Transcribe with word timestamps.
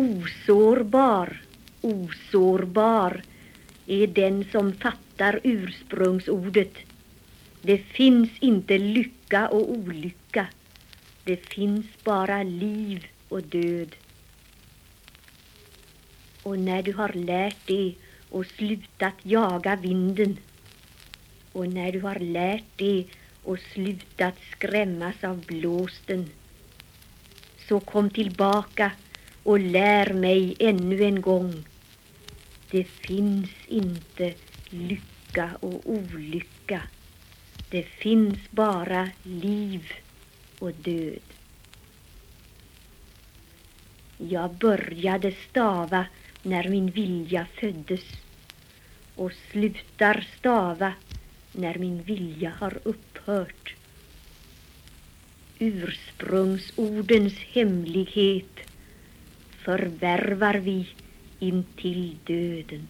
Osårbar, 0.00 1.42
osårbar 1.80 3.22
är 3.86 4.06
den 4.06 4.44
som 4.52 4.72
fattar 4.72 5.40
ursprungsordet. 5.42 6.74
Det 7.62 7.78
finns 7.78 8.30
inte 8.40 8.78
lycka 8.78 9.48
och 9.48 9.70
olycka. 9.70 10.46
Det 11.24 11.36
finns 11.36 11.86
bara 12.04 12.42
liv 12.42 13.06
och 13.28 13.42
död. 13.42 13.96
Och 16.42 16.58
när 16.58 16.82
du 16.82 16.92
har 16.92 17.12
lärt 17.12 17.66
det 17.66 17.94
och 18.30 18.46
slutat 18.46 19.14
jaga 19.22 19.76
vinden 19.76 20.36
och 21.52 21.68
när 21.68 21.92
du 21.92 22.00
har 22.00 22.18
lärt 22.18 22.76
det 22.76 23.04
och 23.44 23.58
slutat 23.74 24.34
skrämmas 24.52 25.24
av 25.24 25.44
blåsten 25.46 26.30
så 27.68 27.80
kom 27.80 28.10
tillbaka 28.10 28.92
och 29.42 29.60
lär 29.60 30.12
mig 30.12 30.56
ännu 30.58 31.04
en 31.04 31.20
gång. 31.20 31.64
Det 32.70 32.84
finns 32.84 33.50
inte 33.66 34.34
lycka 34.70 35.50
och 35.60 35.80
olycka. 35.84 36.82
Det 37.70 37.82
finns 37.82 38.38
bara 38.50 39.10
liv 39.22 39.92
och 40.58 40.72
död. 40.72 41.20
Jag 44.18 44.54
började 44.54 45.32
stava 45.50 46.06
när 46.42 46.68
min 46.68 46.90
vilja 46.90 47.46
föddes 47.60 48.04
och 49.16 49.32
slutar 49.50 50.26
stava 50.38 50.92
när 51.52 51.78
min 51.78 52.02
vilja 52.02 52.50
har 52.50 52.78
upphört. 52.82 53.74
Ursprungsordens 55.58 57.34
hemlighet 57.34 58.69
förvärvar 59.64 60.54
vi 60.54 60.88
intill 61.38 62.16
döden. 62.26 62.88